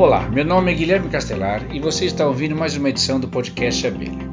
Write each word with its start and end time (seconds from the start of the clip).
Olá, 0.00 0.26
meu 0.30 0.46
nome 0.46 0.72
é 0.72 0.74
Guilherme 0.74 1.10
Castelar 1.10 1.62
e 1.70 1.78
você 1.78 2.06
está 2.06 2.26
ouvindo 2.26 2.56
mais 2.56 2.74
uma 2.74 2.88
edição 2.88 3.20
do 3.20 3.28
podcast 3.28 3.86
Abelha. 3.86 4.30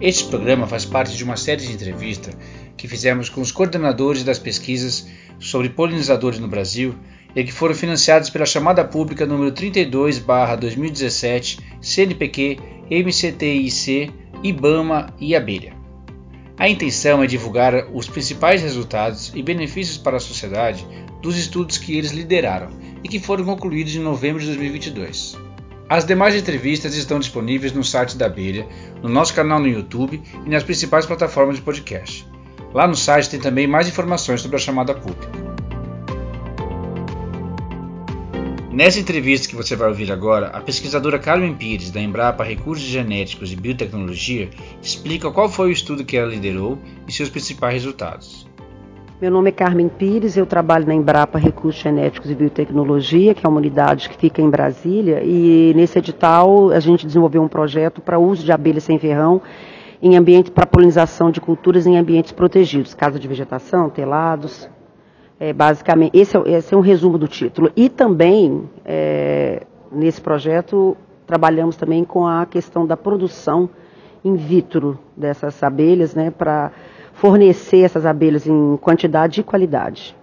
Este 0.00 0.24
programa 0.24 0.66
faz 0.66 0.84
parte 0.84 1.16
de 1.16 1.22
uma 1.22 1.36
série 1.36 1.64
de 1.64 1.72
entrevistas 1.72 2.36
que 2.76 2.88
fizemos 2.88 3.28
com 3.28 3.40
os 3.40 3.52
coordenadores 3.52 4.24
das 4.24 4.40
pesquisas 4.40 5.06
sobre 5.38 5.68
polinizadores 5.68 6.40
no 6.40 6.48
Brasil 6.48 6.96
e 7.32 7.44
que 7.44 7.52
foram 7.52 7.76
financiados 7.76 8.28
pela 8.28 8.44
chamada 8.44 8.84
pública 8.84 9.24
número 9.24 9.52
32/2017 9.52 11.60
CNPq, 11.80 12.58
MCTIC, 12.90 14.12
IBAMA 14.42 15.14
e 15.20 15.36
Abelha. 15.36 15.74
A 16.58 16.68
intenção 16.68 17.22
é 17.22 17.28
divulgar 17.28 17.86
os 17.92 18.08
principais 18.08 18.62
resultados 18.62 19.30
e 19.32 19.40
benefícios 19.44 19.96
para 19.96 20.16
a 20.16 20.20
sociedade 20.20 20.84
dos 21.22 21.36
estudos 21.36 21.78
que 21.78 21.96
eles 21.96 22.10
lideraram 22.10 22.93
e 23.04 23.08
que 23.08 23.20
foram 23.20 23.44
concluídos 23.44 23.94
em 23.94 24.00
novembro 24.00 24.40
de 24.40 24.46
2022. 24.46 25.38
As 25.88 26.06
demais 26.06 26.34
entrevistas 26.34 26.96
estão 26.96 27.18
disponíveis 27.18 27.72
no 27.72 27.84
site 27.84 28.16
da 28.16 28.24
Abelha, 28.26 28.66
no 29.02 29.08
nosso 29.08 29.34
canal 29.34 29.60
no 29.60 29.68
YouTube 29.68 30.20
e 30.44 30.48
nas 30.48 30.62
principais 30.62 31.04
plataformas 31.04 31.56
de 31.56 31.62
podcast. 31.62 32.26
Lá 32.72 32.88
no 32.88 32.96
site 32.96 33.28
tem 33.28 33.38
também 33.38 33.66
mais 33.66 33.86
informações 33.86 34.40
sobre 34.40 34.56
a 34.56 34.58
chamada 34.58 34.94
pública. 34.94 35.44
Nessa 38.72 38.98
entrevista 38.98 39.46
que 39.46 39.54
você 39.54 39.76
vai 39.76 39.88
ouvir 39.88 40.10
agora, 40.10 40.48
a 40.48 40.60
pesquisadora 40.60 41.16
Carmen 41.16 41.54
Pires, 41.54 41.92
da 41.92 42.00
Embrapa 42.00 42.42
Recursos 42.42 42.84
Genéticos 42.84 43.52
e 43.52 43.56
Biotecnologia, 43.56 44.50
explica 44.82 45.30
qual 45.30 45.48
foi 45.48 45.68
o 45.68 45.72
estudo 45.72 46.04
que 46.04 46.16
ela 46.16 46.30
liderou 46.30 46.76
e 47.06 47.12
seus 47.12 47.28
principais 47.28 47.74
resultados. 47.74 48.48
Meu 49.20 49.30
nome 49.30 49.50
é 49.50 49.52
Carmen 49.52 49.88
Pires, 49.88 50.36
eu 50.36 50.44
trabalho 50.44 50.88
na 50.88 50.92
Embrapa 50.92 51.38
Recursos 51.38 51.80
Genéticos 51.80 52.28
e 52.28 52.34
Biotecnologia, 52.34 53.32
que 53.32 53.46
é 53.46 53.48
uma 53.48 53.58
unidade 53.58 54.08
que 54.08 54.16
fica 54.16 54.42
em 54.42 54.50
Brasília, 54.50 55.22
e 55.22 55.72
nesse 55.76 55.96
edital 56.00 56.70
a 56.70 56.80
gente 56.80 57.06
desenvolveu 57.06 57.40
um 57.40 57.46
projeto 57.46 58.00
para 58.00 58.18
uso 58.18 58.44
de 58.44 58.50
abelha 58.50 58.80
sem 58.80 58.98
ferrão 58.98 59.40
em 60.02 60.16
ambiente 60.16 60.50
para 60.50 60.66
polinização 60.66 61.30
de 61.30 61.40
culturas 61.40 61.86
em 61.86 61.96
ambientes 61.96 62.32
protegidos, 62.32 62.92
casa 62.92 63.16
de 63.16 63.28
vegetação, 63.28 63.88
telados. 63.88 64.68
É, 65.38 65.52
basicamente, 65.52 66.18
esse 66.18 66.36
é, 66.36 66.42
esse 66.50 66.74
é, 66.74 66.76
um 66.76 66.80
resumo 66.80 67.16
do 67.16 67.28
título. 67.28 67.70
E 67.76 67.88
também, 67.88 68.68
é, 68.84 69.62
nesse 69.92 70.20
projeto, 70.20 70.96
trabalhamos 71.24 71.76
também 71.76 72.04
com 72.04 72.26
a 72.26 72.44
questão 72.46 72.84
da 72.84 72.96
produção 72.96 73.70
in 74.24 74.34
vitro 74.34 74.98
dessas 75.16 75.62
abelhas, 75.62 76.16
né, 76.16 76.30
para 76.30 76.72
fornecer 77.14 77.80
essas 77.80 78.04
abelhas 78.04 78.46
em 78.46 78.76
quantidade 78.76 79.40
e 79.40 79.44
qualidade. 79.44 80.14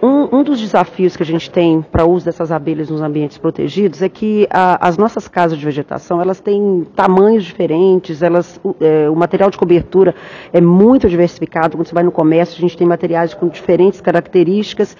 Um, 0.00 0.38
um, 0.38 0.42
dos 0.44 0.60
desafios 0.60 1.16
que 1.16 1.24
a 1.24 1.26
gente 1.26 1.50
tem 1.50 1.82
para 1.82 2.04
o 2.04 2.12
uso 2.12 2.24
dessas 2.24 2.52
abelhas 2.52 2.88
nos 2.88 3.00
ambientes 3.00 3.36
protegidos 3.36 4.00
é 4.00 4.08
que 4.08 4.46
a, 4.48 4.86
as 4.86 4.96
nossas 4.96 5.26
casas 5.26 5.58
de 5.58 5.64
vegetação 5.64 6.20
elas 6.20 6.38
têm 6.38 6.86
tamanhos 6.94 7.42
diferentes, 7.42 8.22
elas, 8.22 8.60
é, 8.80 9.10
o 9.10 9.16
material 9.16 9.50
de 9.50 9.58
cobertura 9.58 10.14
é 10.52 10.60
muito 10.60 11.08
diversificado. 11.08 11.76
Quando 11.76 11.88
você 11.88 11.94
vai 11.94 12.04
no 12.04 12.12
comércio, 12.12 12.56
a 12.58 12.60
gente 12.60 12.76
tem 12.76 12.86
materiais 12.86 13.34
com 13.34 13.48
diferentes 13.48 14.00
características 14.00 14.96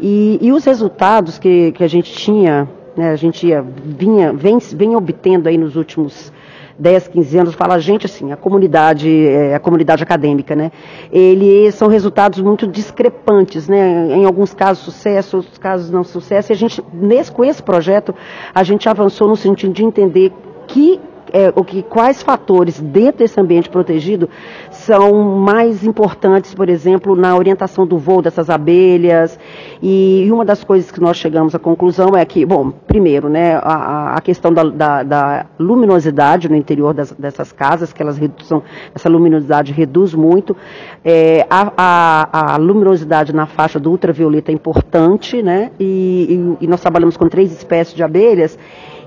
e, 0.00 0.36
e 0.42 0.50
os 0.50 0.64
resultados 0.64 1.38
que, 1.38 1.70
que 1.70 1.84
a 1.84 1.88
gente 1.88 2.12
tinha, 2.12 2.68
né, 2.96 3.10
a 3.10 3.16
gente 3.16 3.46
ia, 3.46 3.62
vinha, 3.62 4.32
vem, 4.32 4.58
vem 4.58 4.96
obtendo 4.96 5.48
aí 5.48 5.56
nos 5.56 5.76
últimos 5.76 6.32
10, 6.80 7.08
15 7.08 7.38
anos, 7.38 7.54
fala 7.54 7.74
a 7.74 7.78
gente 7.78 8.06
assim, 8.06 8.32
a 8.32 8.36
comunidade, 8.36 9.26
é, 9.26 9.54
a 9.54 9.60
comunidade 9.60 10.02
acadêmica, 10.02 10.56
né? 10.56 10.72
Eles 11.12 11.74
são 11.74 11.88
resultados 11.88 12.40
muito 12.40 12.66
discrepantes, 12.66 13.68
né? 13.68 14.16
Em 14.16 14.24
alguns 14.24 14.54
casos 14.54 14.82
sucesso, 14.82 15.36
outros 15.36 15.58
casos 15.58 15.90
não 15.90 16.02
sucesso. 16.02 16.50
E 16.50 16.54
a 16.54 16.56
gente, 16.56 16.82
nesse, 16.92 17.30
com 17.30 17.44
esse 17.44 17.62
projeto, 17.62 18.14
a 18.54 18.62
gente 18.62 18.88
avançou 18.88 19.28
no 19.28 19.36
sentido 19.36 19.74
de 19.74 19.84
entender 19.84 20.32
que 20.66 20.98
é, 21.32 21.52
o 21.54 21.64
que, 21.64 21.82
quais 21.82 22.22
fatores 22.22 22.80
dentro 22.80 23.18
desse 23.18 23.40
ambiente 23.40 23.68
protegido 23.68 24.28
são 24.70 25.12
mais 25.38 25.84
importantes, 25.84 26.54
por 26.54 26.68
exemplo, 26.68 27.14
na 27.14 27.36
orientação 27.36 27.86
do 27.86 27.98
voo 27.98 28.22
dessas 28.22 28.50
abelhas. 28.50 29.38
E, 29.82 30.28
uma 30.30 30.44
das 30.44 30.64
coisas 30.64 30.90
que 30.90 31.00
nós 31.00 31.16
chegamos 31.16 31.54
à 31.54 31.58
conclusão 31.58 32.16
é 32.16 32.24
que, 32.24 32.44
bom, 32.44 32.70
primeiro, 32.70 33.28
né, 33.28 33.54
a, 33.62 34.14
a 34.16 34.20
questão 34.20 34.52
da, 34.52 34.64
da, 34.64 35.02
da, 35.02 35.46
luminosidade 35.58 36.48
no 36.48 36.56
interior 36.56 36.94
das, 36.94 37.12
dessas 37.12 37.52
casas, 37.52 37.92
que 37.92 38.02
elas 38.02 38.16
reduzam, 38.16 38.62
essa 38.94 39.08
luminosidade 39.08 39.72
reduz 39.72 40.14
muito. 40.14 40.56
É, 41.04 41.46
a, 41.48 41.72
a, 41.76 42.54
a, 42.54 42.56
luminosidade 42.56 43.34
na 43.34 43.46
faixa 43.46 43.78
do 43.78 43.90
ultravioleta 43.90 44.50
é 44.50 44.54
importante, 44.54 45.42
né? 45.42 45.70
E, 45.78 46.56
e, 46.60 46.64
e 46.64 46.66
nós 46.66 46.80
trabalhamos 46.80 47.16
com 47.16 47.28
três 47.28 47.52
espécies 47.52 47.94
de 47.94 48.02
abelhas 48.02 48.58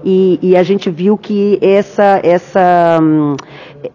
e, 0.04 0.40
e 0.42 0.58
a 0.58 0.64
gente 0.64 0.90
viu 0.90 1.18
que 1.18 1.58
essa, 1.62 2.20
essa, 2.24 3.00
hum, 3.02 3.36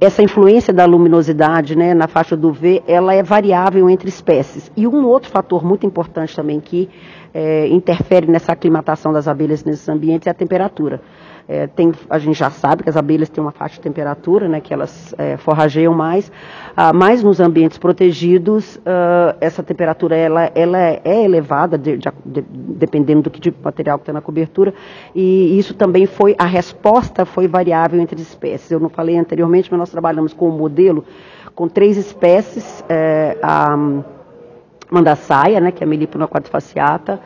essa 0.01 0.23
influência 0.23 0.73
da 0.73 0.85
luminosidade 0.85 1.77
né, 1.77 1.95
na 1.95 2.09
faixa 2.09 2.37
do 2.37 2.53
V, 2.53 2.83
ela 2.87 3.15
é 3.15 3.23
variável 3.23 3.89
entre 3.91 4.09
espécies. 4.09 4.71
E 4.77 4.87
um 4.87 5.07
outro 5.07 5.31
fator 5.31 5.65
muito 5.65 5.87
importante 5.87 6.35
também 6.35 6.61
que 6.61 6.89
é, 7.35 7.69
interfere 7.69 8.27
nessa 8.27 8.53
aclimatação 8.53 9.13
das 9.13 9.29
abelhas 9.29 9.65
nesses 9.65 9.89
ambientes 9.89 10.27
é 10.27 10.31
a 10.31 10.35
temperatura. 10.35 11.01
É, 11.49 11.67
tem, 11.67 11.93
a 12.11 12.19
gente 12.19 12.39
já 12.39 12.51
sabe 12.51 12.83
que 12.83 12.91
as 12.91 12.97
abelhas 12.97 13.31
têm 13.31 13.43
uma 13.43 13.53
faixa 13.53 13.77
de 13.77 13.81
temperatura, 13.81 14.47
né, 14.47 14.61
que 14.61 14.75
elas 14.75 15.15
é, 15.17 15.39
forrageiam 15.39 15.95
mais, 15.95 16.31
ah, 16.77 16.93
mas 16.93 17.23
nos 17.23 17.41
ambientes 17.41 17.79
protegidos 17.79 18.79
ah, 18.85 19.35
essa 19.41 19.63
temperatura 19.63 20.15
ela, 20.15 20.53
ela 20.55 20.79
é 20.79 21.25
elevada 21.25 21.79
de, 21.79 21.97
de, 21.97 22.09
de, 22.27 22.43
dependendo 22.43 23.23
do 23.23 23.31
que 23.31 23.41
tipo 23.41 23.57
de 23.57 23.65
material 23.65 23.97
que 23.97 24.03
está 24.03 24.13
na 24.13 24.21
cobertura 24.21 24.75
e 25.15 25.59
isso 25.59 25.73
também 25.73 26.05
foi 26.05 26.35
a 26.39 26.45
resposta 26.45 27.25
foi 27.25 27.49
variável 27.49 27.99
entre 27.99 28.21
espécies. 28.21 28.71
Eu 28.71 28.81
não 28.81 28.91
falei 28.91 29.17
anteriormente, 29.17 29.71
mas 29.71 29.79
nós 29.79 29.91
trabalhamos 29.91 30.35
com 30.35 30.51
um 30.51 30.57
modelo 30.57 31.05
com 31.55 31.67
três 31.67 31.97
espécies, 31.97 32.85
é, 32.89 33.39
a 33.43 33.77
mandaçaia, 34.91 35.61
né, 35.61 35.73
que 35.73 35.83
é 35.83 35.87
a 35.87 35.89
Melipona 35.89 36.29
quadrifaciata, 36.29 37.21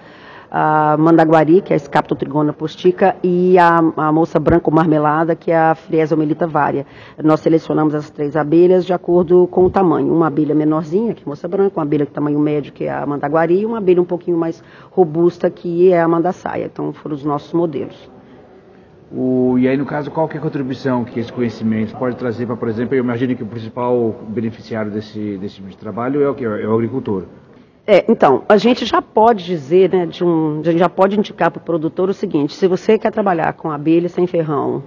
a 0.55 0.99
mandaguari, 0.99 1.63
que 1.63 1.73
é 1.73 1.75
a 1.75 1.77
Escaptotrigona 1.79 2.53
postica, 2.53 3.17
e 3.23 3.59
a, 3.59 3.79
a 3.97 4.13
moça 4.13 4.39
branco 4.39 4.71
marmelada, 4.71 5.35
que 5.35 5.51
é 5.51 5.57
a 5.57 5.75
Friesomelita 5.75 6.47
varia. 6.47 6.85
Nós 7.25 7.41
selecionamos 7.41 7.95
as 7.95 8.11
três 8.11 8.37
abelhas 8.37 8.85
de 8.85 8.93
acordo 8.93 9.47
com 9.47 9.65
o 9.65 9.71
tamanho. 9.71 10.13
Uma 10.13 10.27
abelha 10.27 10.55
menorzinha, 10.55 11.15
que 11.15 11.23
é 11.23 11.25
a 11.25 11.29
moça 11.31 11.49
branca, 11.49 11.81
uma 11.81 11.85
abelha 11.85 12.05
de 12.05 12.11
tamanho 12.11 12.39
médio, 12.39 12.71
que 12.71 12.85
é 12.85 12.93
a 12.93 13.07
mandaguari, 13.07 13.61
e 13.61 13.65
uma 13.65 13.79
abelha 13.79 14.03
um 14.03 14.05
pouquinho 14.05 14.37
mais 14.37 14.63
robusta, 14.91 15.49
que 15.49 15.91
é 15.91 16.03
a 16.03 16.07
mandaçaia. 16.07 16.67
Então 16.67 16.93
foram 16.93 17.17
os 17.17 17.25
nossos 17.25 17.55
modelos. 17.55 18.11
O, 19.11 19.59
e 19.59 19.67
aí, 19.67 19.77
no 19.77 19.87
caso, 19.87 20.11
qual 20.11 20.29
é 20.31 20.37
a 20.37 20.41
contribuição 20.41 21.03
que 21.03 21.19
esse 21.19 21.33
conhecimento 21.33 21.97
pode 21.97 22.17
trazer 22.17 22.45
para, 22.45 22.57
por 22.57 22.69
exemplo, 22.69 22.95
eu 22.95 23.03
imagino 23.03 23.35
que 23.35 23.43
o 23.43 23.47
principal 23.47 24.15
beneficiário 24.29 24.91
desse, 24.91 25.39
desse 25.39 25.57
tipo 25.57 25.69
de 25.69 25.79
trabalho 25.79 26.23
é 26.23 26.29
o 26.29 26.35
que? 26.35 26.45
É 26.45 26.69
o 26.69 26.75
agricultor. 26.75 27.25
É, 27.85 28.05
então, 28.09 28.45
a 28.49 28.57
gente 28.57 28.87
já 28.87 29.03
pode 29.03 29.45
dizer, 29.45 29.91
né, 29.91 30.07
de 30.07 30.23
um, 30.23 30.61
a 30.61 30.71
gente 30.71 30.79
já 30.79 30.89
pode 30.89 31.19
indicar 31.19 31.51
para 31.51 31.61
o 31.61 31.65
produtor 31.65 32.09
o 32.09 32.15
seguinte, 32.15 32.55
se 32.55 32.69
você 32.69 32.97
quer 32.97 33.11
trabalhar 33.11 33.53
com 33.55 33.73
abelha 33.73 34.09
sem 34.09 34.25
ferrão 34.25 34.85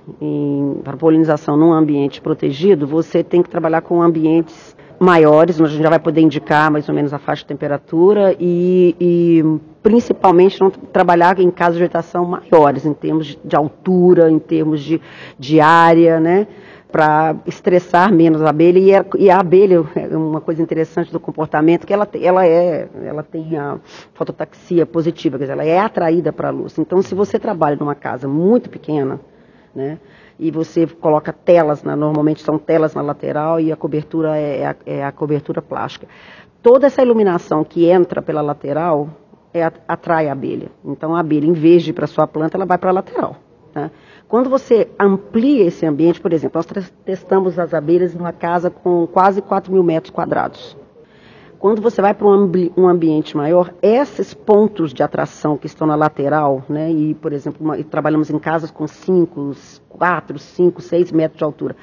para 0.82 0.96
polinização 0.96 1.58
num 1.58 1.74
ambiente 1.74 2.22
protegido, 2.22 2.88
você 2.88 3.22
tem 3.22 3.44
que 3.44 3.50
trabalhar 3.50 3.82
com 3.82 4.02
ambientes 4.02 4.76
maiores, 4.98 5.60
a 5.60 5.68
gente 5.68 5.84
já 5.84 5.90
vai 5.90 6.00
poder 6.00 6.22
indicar 6.22 6.72
mais 6.72 6.88
ou 6.88 6.96
menos 6.96 7.14
a 7.14 7.20
faixa 7.20 7.42
de 7.42 7.48
temperatura 7.48 8.34
e, 8.40 8.96
e 8.98 9.44
principalmente 9.84 10.62
não 10.62 10.70
trabalhar 10.70 11.38
em 11.40 11.52
casas 11.52 11.74
de 11.76 11.80
vegetação 11.82 12.26
maiores, 12.26 12.86
em 12.86 12.94
termos 12.94 13.26
de, 13.28 13.40
de 13.44 13.56
altura, 13.58 14.32
em 14.32 14.40
termos 14.40 14.82
de, 14.82 15.02
de 15.38 15.60
área, 15.60 16.18
né? 16.22 16.48
Para 16.96 17.36
estressar 17.46 18.10
menos 18.10 18.42
a 18.42 18.52
abelha 18.52 18.80
e 18.80 18.96
a, 18.96 19.06
e 19.18 19.30
a, 19.30 19.38
abelha 19.38 19.84
é 19.98 20.16
uma 20.16 20.40
coisa 20.40 20.64
interessante 20.64 21.12
do 21.12 21.20
comportamento 21.20 21.86
que 21.86 21.94
ela, 21.94 22.08
ela 22.22 22.48
é 22.48 22.88
ela 23.04 23.22
tem 23.22 23.58
a 23.58 23.78
fototaxia 24.14 24.86
positiva, 24.86 25.38
quer 25.38 25.44
dizer, 25.44 25.52
ela 25.52 25.66
é 25.66 25.78
atraída 25.78 26.32
para 26.32 26.48
a 26.48 26.52
luz. 26.52 26.80
Então, 26.80 27.02
se 27.02 27.14
você 27.14 27.38
trabalha 27.38 27.76
numa 27.76 27.96
casa 27.96 28.30
muito 28.30 28.70
pequena, 28.70 29.20
né, 29.76 30.00
e 30.40 30.50
você 30.50 30.88
coloca 30.88 31.34
telas, 31.34 31.84
normalmente 31.84 32.42
são 32.42 32.58
telas 32.58 32.94
na 32.94 33.02
lateral 33.02 33.60
e 33.60 33.74
a 33.74 33.76
cobertura 33.76 34.38
é, 34.38 34.62
é, 34.62 34.66
a, 34.66 34.76
é 34.86 35.04
a 35.04 35.12
cobertura 35.12 35.62
plástica. 35.62 36.08
Toda 36.64 36.88
essa 36.88 37.02
iluminação 37.02 37.66
que 37.66 37.90
entra 37.90 38.22
pela 38.22 38.40
lateral 38.40 39.10
é, 39.54 39.70
atrai 39.86 40.30
a 40.30 40.32
abelha. 40.32 40.72
Então, 40.86 41.14
a 41.14 41.20
abelha, 41.20 41.46
em 41.46 41.52
vez 41.52 41.84
de 41.84 41.90
ir 41.90 41.94
para 41.94 42.08
sua 42.08 42.26
planta, 42.26 42.56
ela 42.56 42.66
vai 42.66 42.78
para 42.78 42.92
a 42.92 42.94
lateral. 42.94 43.36
Tá? 43.76 43.92
Quando 44.30 44.50
você 44.50 44.88
amplia 44.98 45.66
esse 45.66 45.86
ambiente, 45.86 46.22
por 46.22 46.32
exemplo, 46.32 46.62
nós 46.74 46.94
testamos 47.04 47.60
as 47.60 47.74
abelhas 47.74 48.16
numa 48.16 48.32
casa 48.32 48.70
com 48.70 49.06
quase 49.06 49.42
4 49.42 49.70
mil 49.70 49.84
metros 49.84 50.12
quadrados. 50.12 50.78
Quando 51.60 51.82
você 51.82 52.02
vai 52.02 52.14
para 52.14 52.26
um, 52.26 52.32
ambi 52.32 52.72
um, 52.78 52.88
ambiente 52.88 53.36
maior, 53.36 53.74
esses 53.82 54.34
pontos 54.34 54.94
de 54.94 55.04
atração 55.04 55.58
que 55.58 55.66
estão 55.66 55.86
na 55.86 55.96
lateral, 55.96 56.64
né, 56.70 56.90
e, 56.90 57.16
por 57.16 57.34
exemplo, 57.34 57.66
uma, 57.66 57.78
e 57.78 57.84
trabalhamos 57.84 58.30
em 58.30 58.40
casas 58.40 58.72
com 58.72 58.88
5, 58.88 59.52
4, 59.90 60.40
5, 60.40 60.82
6 60.82 61.12
metros 61.12 61.38
de 61.38 61.44
altura, 61.44 61.76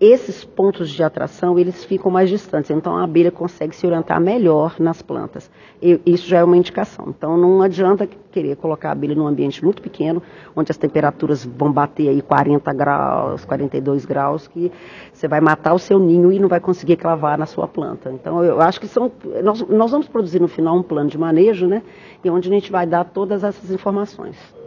esses 0.00 0.44
pontos 0.44 0.90
de 0.90 1.02
atração 1.04 1.56
eles 1.58 1.84
ficam 1.84 2.10
mais 2.10 2.28
distantes, 2.28 2.70
então 2.70 2.96
a 2.96 3.04
abelha 3.04 3.30
consegue 3.30 3.76
se 3.76 3.86
orientar 3.86 4.20
melhor 4.20 4.74
nas 4.80 5.00
plantas. 5.00 5.48
E 5.80 6.00
isso 6.04 6.26
já 6.28 6.38
é 6.38 6.44
uma 6.44 6.56
indicação. 6.56 7.06
Então 7.08 7.36
não 7.36 7.62
adianta 7.62 8.08
querer 8.32 8.56
colocar 8.56 8.88
a 8.88 8.92
abelha 8.92 9.14
num 9.14 9.26
ambiente 9.26 9.64
muito 9.64 9.80
pequeno, 9.80 10.20
onde 10.56 10.72
as 10.72 10.76
temperaturas 10.76 11.44
vão 11.44 11.72
bater 11.72 12.08
aí 12.08 12.20
40 12.20 12.72
graus, 12.72 13.44
42 13.44 14.04
graus, 14.04 14.48
que 14.48 14.72
você 15.12 15.28
vai 15.28 15.40
matar 15.40 15.74
o 15.74 15.78
seu 15.78 15.98
ninho 15.98 16.32
e 16.32 16.40
não 16.40 16.48
vai 16.48 16.58
conseguir 16.58 16.96
clavar 16.96 17.38
na 17.38 17.46
sua 17.46 17.68
planta. 17.68 18.10
Então 18.10 18.42
eu 18.42 18.60
acho 18.60 18.80
que 18.80 18.88
são 18.88 19.12
nós, 19.44 19.62
nós 19.68 19.92
vamos 19.92 20.08
produzir 20.08 20.40
no 20.40 20.48
final 20.48 20.76
um 20.76 20.82
plano 20.82 21.08
de 21.08 21.16
manejo, 21.16 21.66
né, 21.66 21.82
e 22.24 22.28
onde 22.28 22.48
a 22.48 22.52
gente 22.52 22.72
vai 22.72 22.86
dar 22.86 23.04
todas 23.04 23.44
essas 23.44 23.70
informações. 23.70 24.63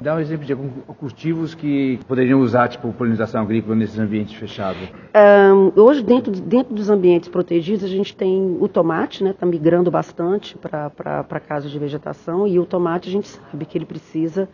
Dá 0.00 0.14
um 0.14 0.20
exemplo 0.20 0.44
de 0.44 0.54
cultivos 0.94 1.54
que 1.54 1.98
poderiam 2.08 2.40
usar, 2.40 2.68
tipo, 2.68 2.92
polinização 2.92 3.42
agrícola 3.42 3.76
nesses 3.76 3.98
ambientes 3.98 4.34
fechados. 4.34 4.80
Um, 5.14 5.80
hoje, 5.80 6.02
dentro, 6.02 6.32
dentro 6.32 6.74
dos 6.74 6.90
ambientes 6.90 7.28
protegidos, 7.28 7.84
a 7.84 7.88
gente 7.88 8.14
tem 8.16 8.56
o 8.60 8.68
tomate, 8.68 9.22
né? 9.22 9.30
Está 9.30 9.46
migrando 9.46 9.90
bastante 9.90 10.56
para 10.58 11.40
casos 11.40 11.70
de 11.70 11.78
vegetação. 11.78 12.46
E 12.46 12.58
o 12.58 12.66
tomate, 12.66 13.08
a 13.08 13.12
gente 13.12 13.28
sabe 13.28 13.64
que 13.64 13.78
ele 13.78 13.84
precisa, 13.84 14.48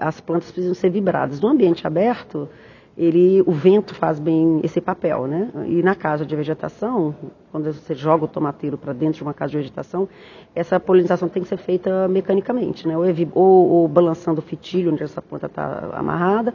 as 0.00 0.20
plantas 0.20 0.50
precisam 0.50 0.74
ser 0.74 0.90
vibradas. 0.90 1.40
No 1.40 1.48
ambiente 1.48 1.86
aberto, 1.86 2.48
ele, 2.96 3.42
o 3.46 3.52
vento 3.52 3.94
faz 3.94 4.18
bem 4.18 4.60
esse 4.62 4.80
papel, 4.80 5.26
né? 5.26 5.50
E 5.66 5.82
na 5.82 5.94
casa 5.94 6.24
de 6.24 6.34
vegetação, 6.34 7.14
quando 7.52 7.70
você 7.70 7.94
joga 7.94 8.24
o 8.24 8.28
tomateiro 8.28 8.78
para 8.78 8.94
dentro 8.94 9.18
de 9.18 9.22
uma 9.22 9.34
casa 9.34 9.50
de 9.50 9.58
vegetação, 9.58 10.08
essa 10.54 10.80
polinização 10.80 11.28
tem 11.28 11.42
que 11.42 11.48
ser 11.48 11.58
feita 11.58 12.08
mecanicamente, 12.08 12.88
né? 12.88 12.96
Ou, 12.96 13.04
ou, 13.34 13.68
ou 13.68 13.88
balançando 13.88 14.40
o 14.40 14.42
fitilho 14.42 14.92
onde 14.92 15.02
essa 15.02 15.20
planta 15.20 15.46
está 15.46 15.90
amarrada. 15.92 16.54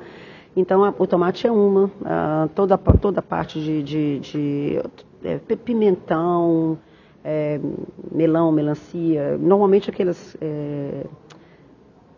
Então, 0.56 0.84
a, 0.84 0.94
o 0.98 1.06
tomate 1.06 1.46
é 1.46 1.52
uma, 1.52 1.92
a, 2.04 2.50
toda, 2.56 2.76
toda 2.78 3.20
a 3.20 3.24
parte 3.24 3.62
de, 3.62 3.84
de, 3.84 4.20
de 4.20 4.82
é, 5.24 5.38
pimentão, 5.38 6.76
é, 7.24 7.60
melão, 8.12 8.52
melancia, 8.52 9.38
normalmente 9.38 9.92
aqueles 9.92 10.36
é, 10.42 11.06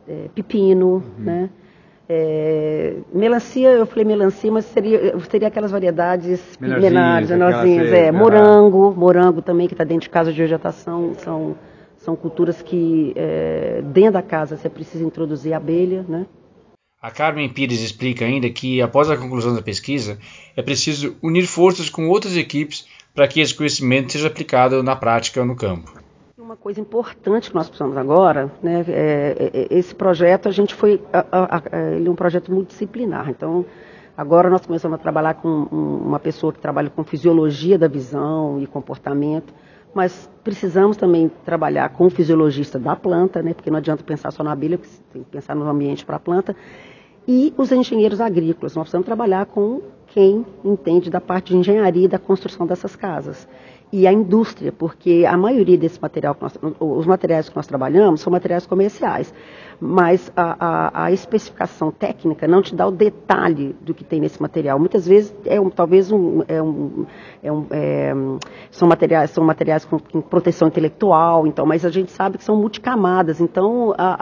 é 0.07 0.29
pepino, 0.33 0.95
uhum. 0.95 1.03
né? 1.17 1.49
É, 2.07 2.95
melancia, 3.13 3.69
eu 3.69 3.85
falei 3.85 4.03
melancia, 4.03 4.51
mas 4.51 4.65
seria, 4.65 5.17
seria 5.29 5.47
aquelas 5.47 5.71
variedades 5.71 6.57
menores, 6.59 7.29
menorzinhas. 7.29 7.91
É, 7.91 8.11
morango, 8.11 8.93
morango 8.95 9.41
também, 9.41 9.67
que 9.67 9.73
está 9.73 9.83
dentro 9.83 10.03
de 10.03 10.09
casa 10.09 10.31
de 10.31 10.41
vegetação, 10.41 11.13
são, 11.19 11.55
são 11.97 12.15
culturas 12.15 12.61
que 12.61 13.13
é, 13.15 13.81
dentro 13.85 14.13
da 14.13 14.21
casa 14.21 14.57
você 14.57 14.69
precisa 14.69 15.03
introduzir 15.03 15.53
abelha, 15.53 16.05
né? 16.07 16.25
A 17.01 17.11
Carmen 17.11 17.49
Pires 17.49 17.81
explica 17.81 18.23
ainda 18.23 18.49
que, 18.49 18.81
após 18.81 19.09
a 19.09 19.17
conclusão 19.17 19.53
da 19.53 19.61
pesquisa, 19.61 20.17
é 20.55 20.61
preciso 20.61 21.17
unir 21.21 21.45
forças 21.45 21.89
com 21.89 22.07
outras 22.07 22.37
equipes 22.37 22.87
para 23.13 23.27
que 23.27 23.41
esse 23.41 23.53
conhecimento 23.53 24.13
seja 24.13 24.27
aplicado 24.27 24.81
na 24.81 24.95
prática 24.95 25.43
no 25.43 25.55
campo. 25.55 26.02
Uma 26.53 26.57
coisa 26.57 26.79
importante 26.79 27.49
que 27.49 27.55
nós 27.55 27.67
precisamos 27.67 27.97
agora, 27.97 28.51
né, 28.61 28.85
é, 28.87 28.91
é, 29.39 29.59
é 29.63 29.67
esse 29.75 29.95
projeto 29.95 30.47
a 30.47 30.51
gente 30.51 30.75
foi, 30.75 31.01
a, 31.11 31.25
a, 31.31 31.57
a, 31.57 31.91
ele 31.95 32.07
é 32.07 32.11
um 32.11 32.15
projeto 32.15 32.53
multidisciplinar. 32.53 33.27
Então, 33.27 33.65
agora 34.15 34.51
nós 34.51 34.63
começamos 34.63 34.93
a 34.93 35.01
trabalhar 35.01 35.33
com 35.33 35.49
uma 35.49 36.19
pessoa 36.19 36.53
que 36.53 36.59
trabalha 36.59 36.91
com 36.91 37.03
fisiologia 37.03 37.75
da 37.75 37.87
visão 37.87 38.61
e 38.61 38.67
comportamento, 38.67 39.51
mas 39.95 40.29
precisamos 40.43 40.95
também 40.95 41.27
trabalhar 41.43 41.89
com 41.89 42.05
o 42.05 42.09
fisiologista 42.11 42.77
da 42.77 42.95
planta, 42.95 43.41
né, 43.41 43.55
porque 43.55 43.71
não 43.71 43.79
adianta 43.79 44.03
pensar 44.03 44.29
só 44.29 44.43
na 44.43 44.51
abelha, 44.51 44.79
tem 45.11 45.23
que 45.23 45.31
pensar 45.31 45.55
no 45.55 45.67
ambiente 45.67 46.05
para 46.05 46.17
a 46.17 46.19
planta, 46.19 46.55
e 47.27 47.51
os 47.57 47.71
engenheiros 47.71 48.21
agrícolas. 48.21 48.75
Nós 48.75 48.83
precisamos 48.83 49.07
trabalhar 49.07 49.47
com 49.47 49.81
quem 50.05 50.45
entende 50.63 51.09
da 51.09 51.19
parte 51.19 51.47
de 51.47 51.57
engenharia 51.57 52.05
e 52.05 52.07
da 52.07 52.19
construção 52.19 52.67
dessas 52.67 52.95
casas 52.95 53.47
e 53.93 54.07
a 54.07 54.11
indústria, 54.11 54.71
porque 54.71 55.23
a 55.23 55.37
maioria 55.37 55.77
desse 55.77 56.01
material, 56.01 56.35
nós, 56.41 56.57
os 56.79 57.05
materiais 57.05 57.47
que 57.47 57.55
nós 57.55 57.67
trabalhamos 57.67 58.21
são 58.21 58.33
materiais 58.33 58.65
comerciais, 58.65 59.31
mas 59.79 60.31
a, 60.35 60.55
a, 60.59 61.05
a, 61.05 61.11
especificação 61.11 61.91
técnica 61.91 62.47
não 62.47 62.59
te 62.59 62.73
dá 62.73 62.87
o 62.87 62.91
detalhe 62.91 63.75
do 63.81 63.93
que 63.93 64.03
tem 64.03 64.19
nesse 64.19 64.41
material. 64.41 64.79
Muitas 64.79 65.07
vezes 65.07 65.35
é 65.45 65.61
um, 65.61 65.69
talvez 65.69 66.11
um, 66.11 66.41
é 66.47 66.59
um, 66.59 67.05
é 67.43 67.51
um, 67.51 67.67
é, 67.69 68.13
são 68.71 68.87
materiais, 68.87 69.29
são 69.29 69.43
materiais 69.43 69.85
com, 69.85 69.99
com, 69.99 70.21
proteção 70.21 70.69
intelectual, 70.69 71.45
então, 71.45 71.63
mas 71.63 71.85
a 71.85 71.91
gente 71.91 72.11
sabe 72.11 72.39
que 72.39 72.43
são 72.43 72.55
multicamadas, 72.55 73.39
então 73.39 73.93
a, 73.95 74.15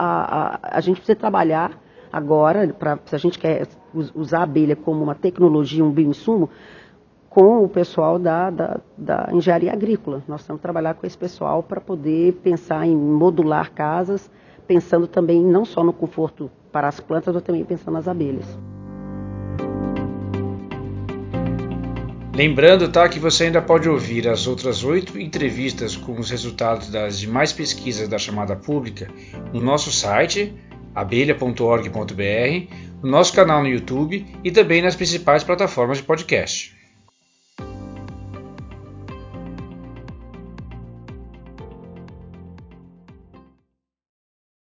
a, 0.65 0.77
a 0.77 0.81
gente 0.81 0.97
precisa 0.97 1.15
trabalhar 1.15 1.71
agora, 2.11 2.67
pra, 2.77 2.99
se 3.05 3.15
a 3.15 3.17
gente 3.17 3.39
quer 3.39 3.69
usar 4.13 4.39
a 4.39 4.43
abelha 4.43 4.75
como 4.75 5.01
uma 5.01 5.15
tecnologia, 5.15 5.81
um 5.81 5.91
bioinsumo, 5.91 6.49
com 7.31 7.63
o 7.63 7.69
pessoal 7.69 8.19
da, 8.19 8.49
da, 8.49 8.81
da 8.97 9.29
engenharia 9.31 9.71
agrícola. 9.71 10.21
Nós 10.27 10.45
temos 10.45 10.59
que 10.59 10.63
trabalhar 10.63 10.95
com 10.95 11.07
esse 11.07 11.17
pessoal 11.17 11.63
para 11.63 11.79
poder 11.79 12.33
pensar 12.43 12.85
em 12.85 12.93
modular 12.93 13.71
casas, 13.71 14.29
pensando 14.67 15.07
também 15.07 15.41
não 15.41 15.63
só 15.63 15.81
no 15.81 15.93
conforto 15.93 16.51
para 16.73 16.89
as 16.89 16.99
plantas, 16.99 17.33
mas 17.33 17.41
também 17.41 17.63
pensando 17.63 17.93
nas 17.93 18.05
abelhas. 18.05 18.45
Lembrando, 22.35 22.91
tá, 22.91 23.07
que 23.07 23.17
você 23.17 23.45
ainda 23.45 23.61
pode 23.61 23.87
ouvir 23.87 24.27
as 24.27 24.45
outras 24.45 24.83
oito 24.83 25.17
entrevistas 25.17 25.95
com 25.95 26.19
os 26.19 26.29
resultados 26.29 26.89
das 26.89 27.17
demais 27.17 27.53
pesquisas 27.53 28.09
da 28.09 28.17
chamada 28.17 28.57
pública 28.57 29.07
no 29.53 29.61
nosso 29.61 29.89
site 29.89 30.53
abelha.org.br, 30.93 32.75
no 33.01 33.09
nosso 33.09 33.33
canal 33.33 33.61
no 33.61 33.69
YouTube 33.69 34.25
e 34.43 34.51
também 34.51 34.81
nas 34.81 34.97
principais 34.97 35.45
plataformas 35.45 35.99
de 35.99 36.03
podcast. 36.03 36.80